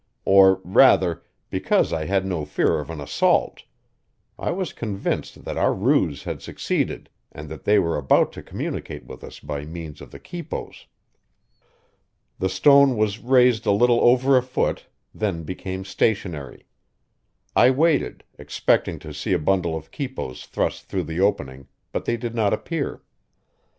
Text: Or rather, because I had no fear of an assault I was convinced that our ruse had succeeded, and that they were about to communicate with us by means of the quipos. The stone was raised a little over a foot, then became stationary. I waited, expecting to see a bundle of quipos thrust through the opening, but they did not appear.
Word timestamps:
Or 0.25 0.59
rather, 0.63 1.21
because 1.51 1.93
I 1.93 2.05
had 2.05 2.25
no 2.25 2.43
fear 2.43 2.79
of 2.79 2.89
an 2.89 2.99
assault 2.99 3.65
I 4.39 4.49
was 4.49 4.73
convinced 4.73 5.45
that 5.45 5.57
our 5.59 5.75
ruse 5.75 6.23
had 6.23 6.41
succeeded, 6.41 7.07
and 7.31 7.49
that 7.49 7.65
they 7.65 7.77
were 7.77 7.97
about 7.97 8.31
to 8.31 8.41
communicate 8.41 9.05
with 9.05 9.23
us 9.23 9.39
by 9.39 9.63
means 9.63 10.01
of 10.01 10.09
the 10.09 10.17
quipos. 10.19 10.87
The 12.39 12.49
stone 12.49 12.97
was 12.97 13.19
raised 13.19 13.67
a 13.67 13.71
little 13.71 14.01
over 14.01 14.35
a 14.35 14.41
foot, 14.41 14.87
then 15.13 15.43
became 15.43 15.85
stationary. 15.85 16.65
I 17.55 17.69
waited, 17.69 18.23
expecting 18.39 18.97
to 19.01 19.13
see 19.13 19.33
a 19.33 19.37
bundle 19.37 19.77
of 19.77 19.91
quipos 19.91 20.47
thrust 20.47 20.85
through 20.87 21.03
the 21.03 21.19
opening, 21.19 21.67
but 21.91 22.05
they 22.05 22.17
did 22.17 22.33
not 22.33 22.53
appear. 22.53 23.03